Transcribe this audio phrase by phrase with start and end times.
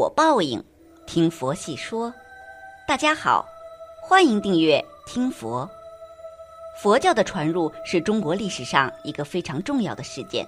[0.00, 0.64] 果报应，
[1.04, 2.10] 听佛细说。
[2.88, 3.44] 大家好，
[4.00, 5.68] 欢迎订阅听佛。
[6.80, 10.46] 佛教的传入是中国历史上一个非常重要的事件，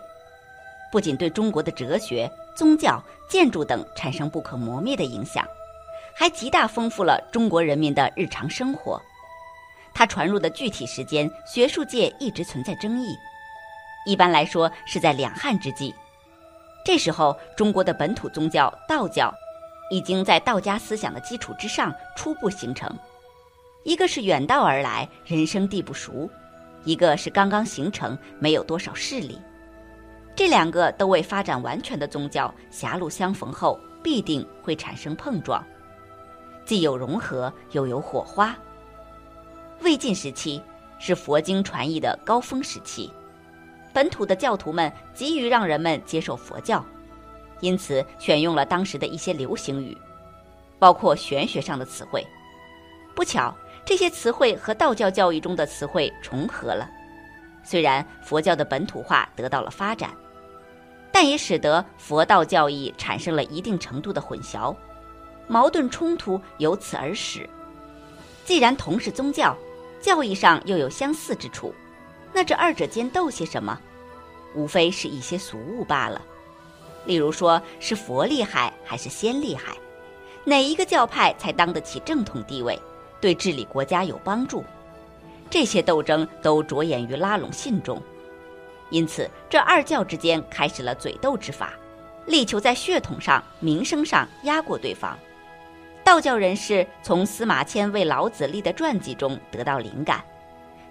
[0.90, 2.98] 不仅对中国的哲学、宗教、
[3.28, 5.46] 建筑等产生不可磨灭的影响，
[6.14, 8.98] 还极大丰富了中国人民的日常生活。
[9.92, 13.14] 它传入的具体时间，学术界一直存在争议。
[14.06, 15.94] 一般来说，是在两汉之际。
[16.84, 19.32] 这时候，中国的本土宗教道教
[19.90, 22.90] 已经在道家思想的基础之上初步形成。
[23.84, 26.28] 一个是远道而来，人生地不熟；
[26.84, 29.40] 一个是刚刚形成，没有多少势力。
[30.34, 35.64] 这两个都未发展完全的宗教，狭路相逢后必定会产生碰撞，
[36.64, 38.56] 既有融合，又有火花。
[39.82, 40.62] 魏晋时期
[40.98, 43.12] 是佛经传译的高峰时期。
[43.92, 46.84] 本土的教徒们急于让人们接受佛教，
[47.60, 49.96] 因此选用了当时的一些流行语，
[50.78, 52.26] 包括玄学上的词汇。
[53.14, 56.88] 不巧，这些词汇和道教教义中的词汇重合了。
[57.62, 60.10] 虽然佛教的本土化得到了发展，
[61.12, 64.74] 但也使得佛道教义产生了一定程度的混淆，
[65.46, 67.48] 矛盾冲突由此而始。
[68.44, 69.56] 既然同是宗教，
[70.00, 71.72] 教义上又有相似之处。
[72.32, 73.78] 那这二者间斗些什么？
[74.54, 76.20] 无非是一些俗物罢了。
[77.04, 79.76] 例如说是佛厉害还是仙厉害，
[80.44, 82.78] 哪一个教派才当得起正统地位，
[83.20, 84.64] 对治理国家有帮助？
[85.50, 88.00] 这些斗争都着眼于拉拢信众，
[88.90, 91.72] 因此这二教之间开始了嘴斗之法，
[92.26, 95.18] 力求在血统上、名声上压过对方。
[96.04, 100.22] 道教人士从司马迁为老子立的传记中得到灵感。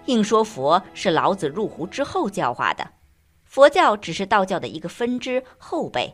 [0.06, 2.86] 硬说佛是老子入湖之后教化的，
[3.44, 6.12] 佛教只是道教的一个分支后辈。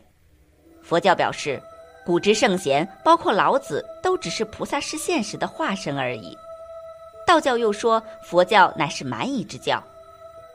[0.83, 1.61] 佛教表示，
[2.05, 6.37] 古之圣贤，包括老子，都只是菩萨示现时的化身而已。
[7.25, 9.83] 道教又说，佛教乃是蛮夷之教，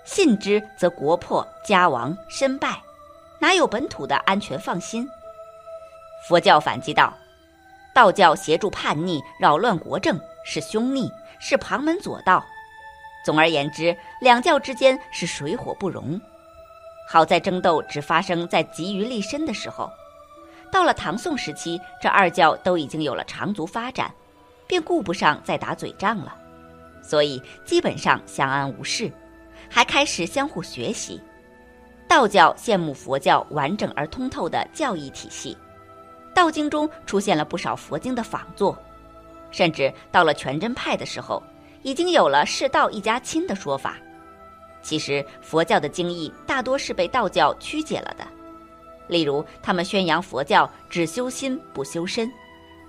[0.04, 2.82] 信之则国破家亡身败，
[3.38, 5.08] 哪有本土的安全放心？
[6.28, 7.12] 佛教反击道，
[7.94, 12.44] 道教协助叛逆，扰乱国政，是凶逆，是旁门左道。
[13.24, 16.20] 总而言之，两教之间是水火不容。
[17.08, 19.90] 好在争斗只发生在急于立身的时候。
[20.70, 24.12] 到了唐宋时期，这二教都已经有了长足发展，
[24.66, 26.34] 便顾不上再打嘴仗了，
[27.00, 29.12] 所以基本上相安无事，
[29.70, 31.20] 还开始相互学习。
[32.08, 35.56] 道教羡慕佛教完整而通透的教义体系，
[36.34, 38.76] 道经中出现了不少佛经的仿作，
[39.50, 41.42] 甚至到了全真派的时候。
[41.84, 43.96] 已经有了世道一家亲的说法。
[44.82, 48.26] 其实佛教的经义大多是被道教曲解了的。
[49.06, 52.30] 例如，他们宣扬佛教只修心不修身，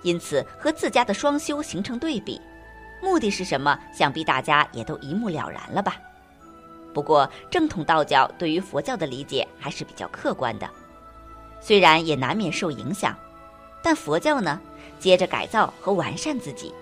[0.01, 2.41] 因此和自家的双修形成对比。
[3.01, 3.77] 目的是什么？
[3.93, 5.97] 想必大家也都一目了然了吧。
[6.93, 10.69] 不过，正统道教对于佛教的理解还是比较客观的，
[11.59, 13.13] 虽然也难免受影响，
[13.83, 14.59] 但佛教呢，
[14.97, 16.73] 接着改造和完善自己。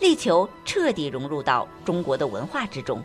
[0.00, 3.02] 力求彻底融入到中国的文化之中。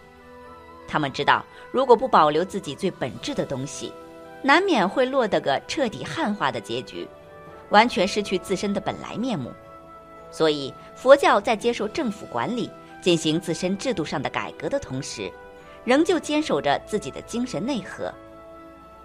[0.88, 3.94] 他们知道，如果不保留自己最本质的东西，
[4.42, 7.08] 难免会落得个彻底汉化的结局，
[7.70, 9.52] 完全失去自身的本来面目。
[10.32, 12.70] 所以，佛教在接受政府管理、
[13.02, 15.32] 进行自身制度上的改革的同时，
[15.84, 18.14] 仍旧坚守着自己的精神内核。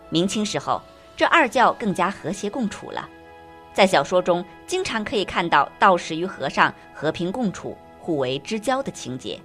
[0.09, 0.81] 明清时候，
[1.16, 3.09] 这二教更加和谐共处了。
[3.74, 9.38] 在小说中，经常可以看到道士与和尚和平共处、互为知交的情节，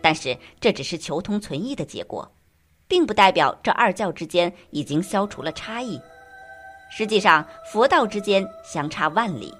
[0.00, 2.30] 但是这只是求同存异的结果，
[2.86, 6.00] 并不代表这二教之间已经消除了差异。
[6.88, 9.52] 实际上，佛道之间相差万里。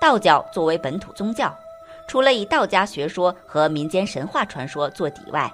[0.00, 1.52] 道教作为本土宗教，
[2.06, 5.52] 除了以道家学说和民间神话传说做底外，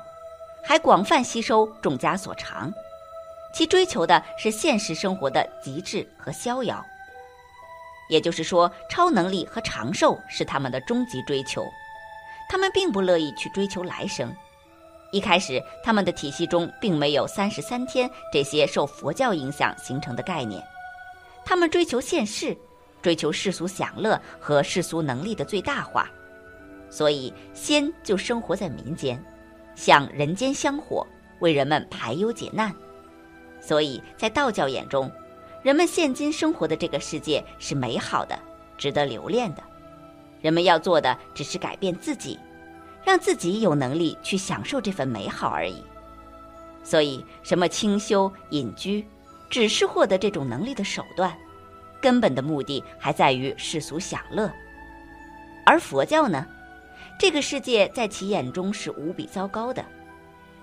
[0.62, 2.70] 还广泛吸收众家所长，
[3.54, 6.84] 其追求的是现实生活的极致和逍遥。
[8.08, 11.64] 也就是说，超能力和长寿是他们的终极追求。
[12.48, 14.34] 他们并不乐意去追求来生。
[15.12, 20.62] 一开始，他们的体系中并没有三十三天这些受佛教影响形成的概念。
[21.44, 22.56] 他们追求现世，
[23.00, 26.10] 追求世俗享乐和世俗能力的最大化。
[26.90, 29.22] 所以，仙就生活在民间，
[29.74, 31.06] 像人间香火，
[31.40, 32.74] 为人们排忧解难。
[33.60, 35.10] 所以在道教眼中。
[35.62, 38.38] 人们现今生活的这个世界是美好的，
[38.76, 39.62] 值得留恋的。
[40.40, 42.38] 人们要做的只是改变自己，
[43.04, 45.82] 让自己有能力去享受这份美好而已。
[46.84, 49.04] 所以，什么清修隐居，
[49.50, 51.36] 只是获得这种能力的手段。
[52.00, 54.48] 根本的目的还在于世俗享乐。
[55.66, 56.46] 而佛教呢，
[57.18, 59.84] 这个世界在其眼中是无比糟糕的，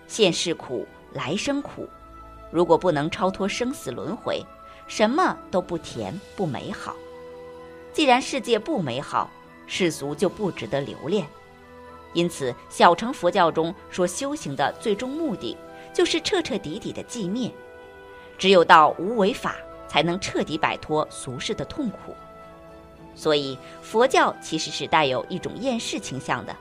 [0.07, 1.85] 现世苦，来生苦，
[2.49, 4.41] 如果不能超脱生死轮回，
[4.87, 6.95] 什么都不甜不美好。
[7.93, 9.29] 既然世界不美好，
[9.67, 11.25] 世俗就不值得留恋。
[12.13, 15.57] 因此，小乘佛教中说修行的最终目的，
[15.93, 17.51] 就是彻彻底底的寂灭。
[18.37, 19.55] 只有到无为法，
[19.87, 22.13] 才能彻底摆脱俗世的痛苦。
[23.15, 26.55] 所以，佛教其实是带有一种厌世倾向的，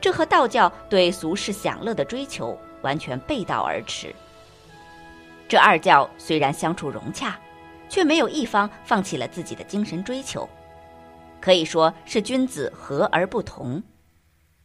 [0.00, 4.14] 这和道教对俗世享乐的追求完全背道而驰。
[5.50, 7.36] 这二教虽然相处融洽，
[7.88, 10.48] 却没有一方放弃了自己的精神追求，
[11.40, 13.82] 可以说是君子和而不同。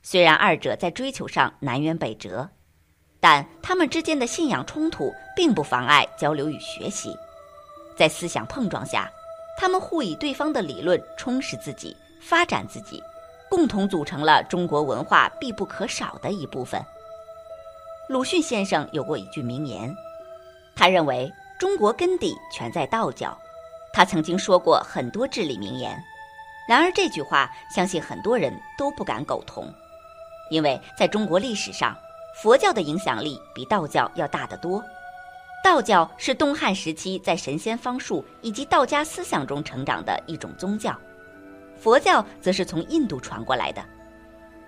[0.04, 2.48] 虽然二者在追求上南辕北辙。
[3.18, 7.18] 但他们之间的信仰冲突并不妨碍交流与学习，
[7.98, 9.10] 在思想碰撞下，
[9.58, 13.02] 他们互以对方的理论充实自己、发展自己，
[13.50, 16.80] 共同组成了中国文化必不可少的一部分。
[18.08, 19.92] 鲁迅先生有过一句名言，
[20.76, 23.38] 他认为中国根底全在道教。
[23.94, 25.98] 他曾经说过很多至理名言，
[26.68, 29.74] 然而这句话相信很多人都不敢苟同，
[30.52, 31.96] 因为在中国历史上。
[32.38, 34.84] 佛教的影响力比道教要大得多。
[35.64, 40.94] 道教是东汉时期在神仙方术以及道家思想中成长的一种宗教，
[41.78, 43.82] 佛教则是从印度传过来的。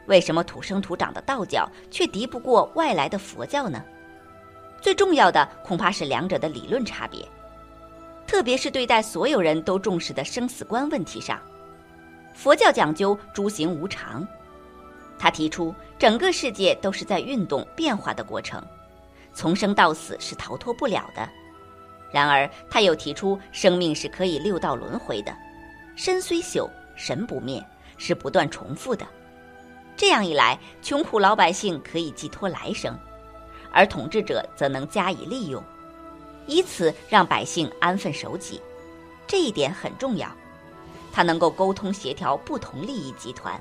[0.05, 3.83] 为什么土生土长的道教却敌不过外来的佛教呢？
[4.81, 7.27] 最重要的恐怕是两者的理论差别，
[8.25, 11.41] 特别是对待所有人都重视的生死观问题上，
[12.33, 14.25] 佛教讲究诸行无常。
[15.19, 18.63] 他提出，整个世界都是在运动变化的过程，
[19.33, 21.27] 从生到死是逃脱不了的。
[22.11, 25.35] 然而，他又提出，生命是可以六道轮回的，
[25.95, 27.61] 身虽朽，神不灭，
[27.97, 29.05] 是不断重复的。
[29.95, 32.97] 这样一来，穷苦老百姓可以寄托来生，
[33.71, 35.63] 而统治者则能加以利用，
[36.45, 38.61] 以此让百姓安分守己。
[39.25, 40.29] 这一点很重要，
[41.11, 43.59] 他能够沟通协调不同利益集团。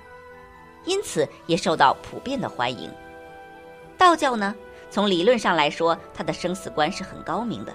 [0.84, 2.88] 因此也受到普遍的欢迎。
[3.98, 4.54] 道教呢，
[4.88, 7.74] 从理论上来说，它的生死观是很高明的。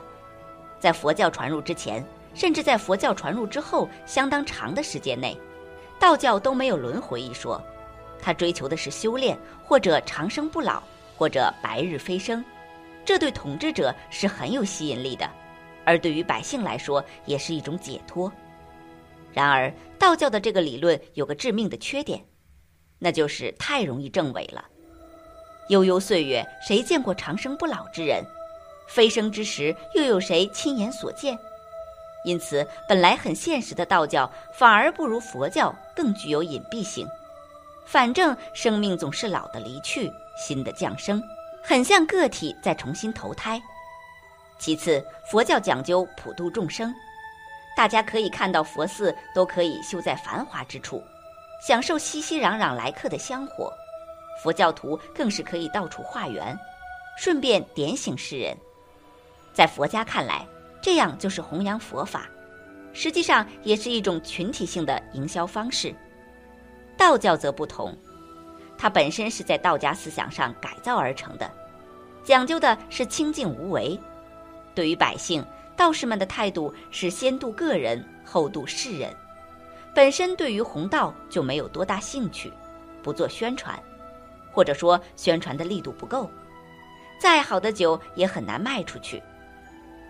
[0.79, 2.01] 在佛教传入之前，
[2.33, 5.37] 甚至在佛教传入之后相当长的时间内，
[5.99, 7.61] 道教都没有轮回一说。
[8.21, 10.81] 他追求的是修炼，或者长生不老，
[11.21, 12.43] 或者白日飞升。
[13.05, 15.29] 这对统治者是很有吸引力的，
[15.85, 18.31] 而对于百姓来说，也是一种解脱。
[19.31, 22.19] 然而，道教的这个理论有个致命的缺点。
[22.97, 24.65] 那就是太容易证伪了。
[25.69, 28.25] 悠悠岁月，谁见过长生不老之人？
[28.87, 31.37] 飞升之时，又有谁亲眼所见？
[32.25, 37.07] 因此，本来很现实的道教，反而不如佛教更具有隐蔽性。
[37.85, 41.21] 反正生命总是老的离去，新的降生，
[41.61, 43.61] 很像个体在重新投胎。
[44.57, 46.93] 其次，佛教讲究普度众生，
[47.75, 51.03] 大家可以看到佛寺都可以修在繁华之处。
[51.67, 53.71] 享受熙熙攘攘来客的香火，
[54.41, 56.57] 佛教徒更是可以到处化缘，
[57.17, 58.55] 顺便点醒世人。
[59.53, 60.47] 在佛家看来，
[60.81, 62.27] 这样就是弘扬佛法，
[62.93, 65.93] 实际上也是一种群体性的营销方式。
[67.01, 67.97] 道教则不同，
[68.77, 71.49] 它本身是在道家思想上改造而成的，
[72.23, 73.99] 讲究的是清净无为。
[74.75, 75.43] 对于百姓，
[75.75, 79.11] 道士们的态度是先度个人，后度世人。
[79.95, 82.53] 本身对于弘道就没有多大兴趣，
[83.01, 83.81] 不做宣传，
[84.51, 86.29] 或者说宣传的力度不够，
[87.19, 89.19] 再好的酒也很难卖出去，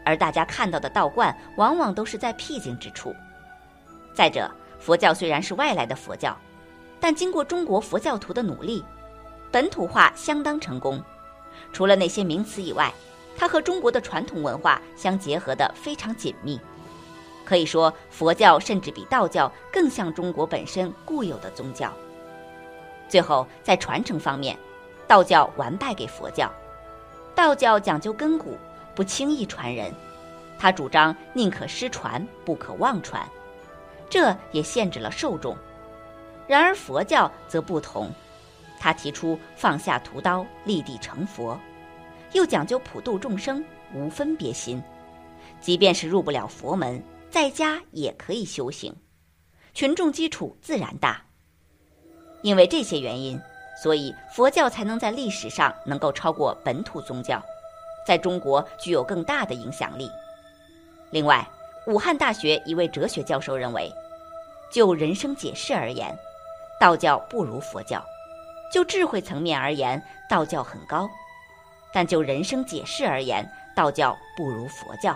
[0.03, 3.15] 而大家看到的道观往往都是在僻静之处。
[4.13, 6.37] 再者，佛教虽然是外来的佛教，
[7.01, 8.85] 但经过中国佛教徒的努力，
[9.51, 11.03] 本土化相当成功。
[11.73, 12.93] 除了那些名词以外，
[13.35, 16.59] 它和中国的传统文化相结合的非常紧密。
[17.43, 21.91] 可以说，佛教甚至比道教更像中国本身固有的宗教。
[23.09, 24.55] 最后，在传承方面，
[25.07, 26.49] 道教完败给佛教。
[27.33, 28.57] 道教讲究根骨，
[28.93, 29.91] 不轻易传人，
[30.59, 33.27] 他主张宁可失传，不可忘传，
[34.09, 35.57] 这也限制了受众。
[36.51, 38.11] 然而佛教则不同，
[38.77, 41.57] 他提出放下屠刀，立地成佛，
[42.33, 44.83] 又讲究普度众生，无分别心，
[45.61, 47.01] 即便是入不了佛门。
[47.29, 48.93] 在家也可以修行，
[49.73, 51.23] 群众基础自然大。
[52.41, 53.39] 因为这些原因，
[53.81, 57.41] 所以佛教才能在历史上能够超过本土宗教，
[58.05, 60.11] 在中国具有更大的影响力。
[61.11, 61.49] 另外，
[61.87, 63.89] 武汉大学一位哲学教授认为，
[64.69, 66.13] 就人生解释而言，
[66.81, 67.99] 道教不如佛教；
[68.73, 71.07] 就智慧层面而言，道教很高；
[71.93, 75.15] 但就人生解释而言，道教不如佛教。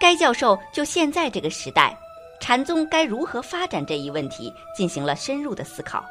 [0.00, 1.94] 该教授就现在这个时代，
[2.40, 6.02] 禅宗该如何发展这一问题进行了深入的思考。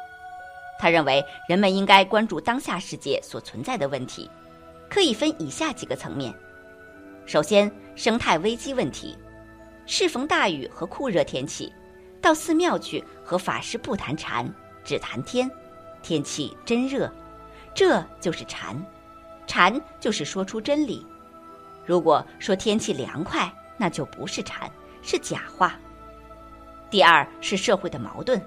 [0.78, 4.30] 他认为，人们应该关注当下世界所存在的问题，
[4.88, 6.32] 可以分以下几个层面。
[7.26, 9.18] 首先，生态危机问题，
[9.86, 11.72] 适逢大雨和酷热天气，
[12.22, 14.48] 到寺庙去和法师不谈禅，
[14.84, 15.50] 只谈天，
[16.02, 17.12] 天气真热，
[17.74, 18.80] 这就是禅，
[19.46, 21.04] 禅就是说出真理。
[21.84, 24.70] 如果说天气凉快，那就不是禅，
[25.02, 25.76] 是假话。
[26.88, 28.40] 第二是社会的矛盾，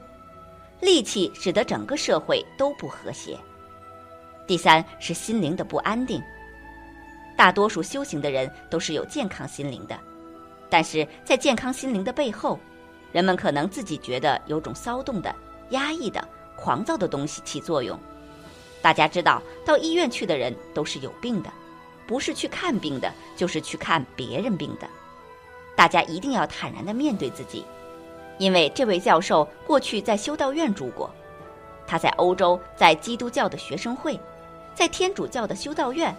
[0.82, 3.38] 戾气使得整个社会都不和谐。
[4.48, 6.24] 第三是心灵的不安定。
[7.36, 10.00] 大多数修行的人都是有健康心灵的，
[10.70, 12.58] 但是在健康心灵的背后，
[13.16, 15.34] 人们可能自己觉得有种骚动的、
[15.70, 16.22] 压抑的、
[16.58, 17.98] 狂躁的东西起作用。
[18.82, 21.50] 大家知道，到医院去的人都是有病的，
[22.06, 24.88] 不是去看病的，就是去看别人病的。
[25.78, 27.64] 大家一定要坦然地面对自己，
[28.38, 31.10] 因为这位教授过去在修道院住过，
[31.88, 34.20] 他在欧洲在基督教的学生会，
[34.74, 36.14] 在天主教的修道院。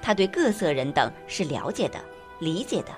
[0.00, 2.00] 他对各色人等是了解的、
[2.38, 2.88] 理解的。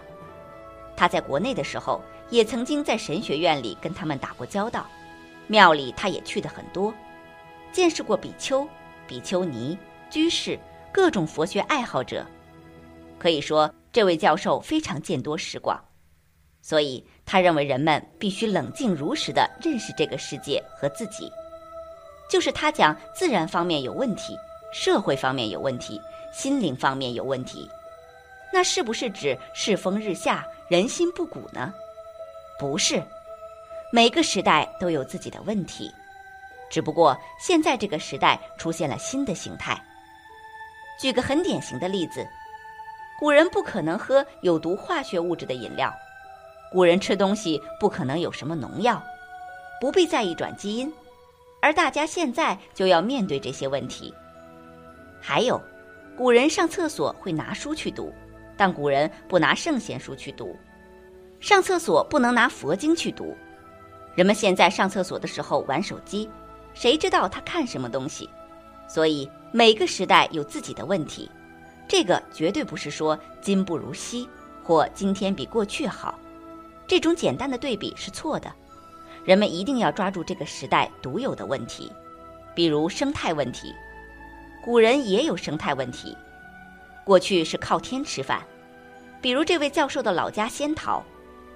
[0.97, 2.01] 他在国内的时候，
[2.35, 4.85] 也曾经在神学院里跟他们打过交道，
[5.47, 6.93] 庙里他也去的很多，
[7.71, 8.67] 见识过比丘、
[9.07, 9.79] 比丘尼、
[10.11, 10.59] 居士
[10.93, 12.27] 各种佛学爱好者。
[13.21, 15.81] 可以说，这位教授非常见多识广，
[16.61, 21.31] 所以他认为人们必须冷静如实的认识这个世界和自己。
[22.29, 24.37] 就是他讲自然方面有问题，
[24.73, 26.01] 社会方面有问题。
[26.33, 27.71] 心灵方面有问题，
[28.53, 31.73] 那是不是指世风日下、人心不古呢？
[32.59, 33.03] 不是，
[33.93, 35.93] 每个时代都有自己的问题，
[36.71, 39.81] 只不过现在这个时代出现了新的形态。
[41.01, 42.27] 举个很典型的例子，
[43.19, 45.93] 古人不可能喝有毒化学物质的饮料，
[46.73, 49.03] 古人吃东西不可能有什么农药，
[49.81, 50.93] 不必在意转基因，
[51.61, 54.15] 而大家现在就要面对这些问题。
[55.21, 55.61] 还有。
[56.17, 58.15] 古人上厕所会拿书去读，
[58.57, 60.57] 但古人不拿圣贤书去读。
[61.45, 63.37] 上厕所不能拿佛经去读。
[64.15, 66.27] 人们现在上厕所的时候玩手机，
[66.73, 68.31] 谁知道他看什么东西？
[68.89, 71.31] 所以每个时代有自己的问题，
[71.87, 74.27] 这个绝对不是说今不如昔
[74.63, 76.19] 或今天比过去好，
[76.87, 78.51] 这种简单的对比是错的。
[79.23, 81.93] 人们一定要抓住这个时代独有的问题，
[82.55, 83.71] 比如生态问题。
[84.65, 86.17] 古人也有生态问题，
[87.05, 88.43] 过去是靠天吃饭，
[89.21, 91.05] 比如这位教授的老家仙桃，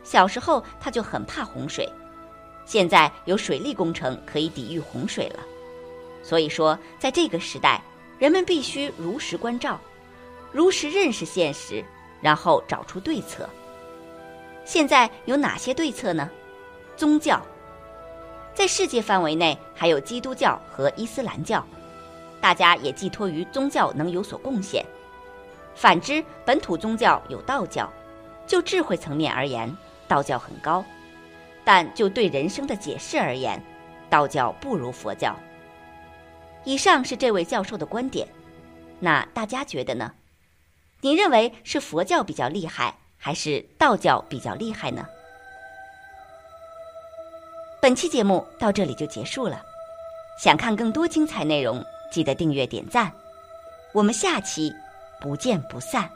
[0.08, 1.86] 小时候他就很怕洪水，
[2.64, 5.40] 现在有水利工程可以抵御洪水了。
[6.22, 7.82] 所以说，在这个时代，
[8.18, 9.78] 人们必须如实关照，
[10.50, 11.84] 如实认识现实，
[12.22, 13.46] 然后找出对策。
[14.64, 16.30] 现在有哪些对策呢？
[16.96, 17.42] 宗教，
[18.54, 21.62] 在世界范围内还有基督教和伊斯兰教。
[22.40, 24.82] 大家也寄托于宗教能有所贡献。
[25.74, 27.92] 反之，本土宗教有道教，
[28.46, 29.70] 就智慧层面而言，
[30.08, 30.82] 道教很高；
[31.64, 33.62] 但就对人生的解释而言，
[34.08, 35.36] 道教不如佛教。
[36.64, 38.26] 以上是这位教授的观点，
[38.98, 40.12] 那大家觉得呢？
[41.00, 45.06] 你认为是佛教比较厉害，还是道教比较厉害呢？
[47.80, 49.62] 本期节目到这里就结束了，
[50.42, 51.84] 想看更多精彩内容。
[52.10, 53.12] 记得订阅点赞，
[53.92, 54.74] 我们下期
[55.20, 56.10] 不见不散。